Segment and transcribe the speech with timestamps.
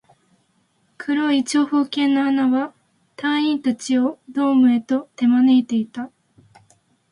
[0.97, 2.73] 黒い長方形の穴は、
[3.15, 6.09] 隊員達をドームへと手招いていた